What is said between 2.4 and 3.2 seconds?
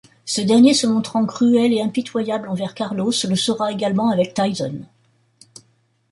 envers Carlos,